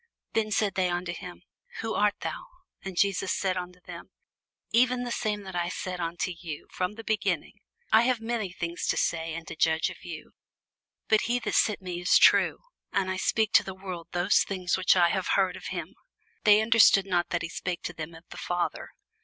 Then 0.33 0.49
said 0.49 0.73
they 0.73 0.89
unto 0.89 1.13
him, 1.13 1.43
Who 1.81 1.93
art 1.93 2.21
thou? 2.21 2.47
And 2.81 2.97
Jesus 2.97 3.31
saith 3.37 3.55
unto 3.55 3.79
them, 3.81 4.09
Even 4.71 5.03
the 5.03 5.11
same 5.11 5.43
that 5.43 5.55
I 5.55 5.69
said 5.69 5.99
unto 5.99 6.31
you 6.31 6.65
from 6.71 6.93
the 6.93 7.03
beginning. 7.03 7.59
I 7.91 8.01
have 8.01 8.19
many 8.19 8.51
things 8.51 8.87
to 8.87 8.97
say 8.97 9.35
and 9.35 9.47
to 9.47 9.55
judge 9.55 9.91
of 9.91 10.03
you: 10.03 10.31
but 11.07 11.21
he 11.29 11.37
that 11.41 11.53
sent 11.53 11.83
me 11.83 11.99
is 12.01 12.17
true; 12.17 12.63
and 12.91 13.11
I 13.11 13.17
speak 13.17 13.53
to 13.53 13.63
the 13.63 13.75
world 13.75 14.07
those 14.11 14.39
things 14.41 14.75
which 14.75 14.95
I 14.95 15.09
have 15.09 15.27
heard 15.37 15.55
of 15.55 15.65
him. 15.67 15.93
They 16.45 16.61
understood 16.63 17.05
not 17.05 17.29
that 17.29 17.43
he 17.43 17.49
spake 17.49 17.83
to 17.83 17.93
them 17.93 18.15
of 18.15 18.23
the 18.31 18.37
Father. 18.37 18.89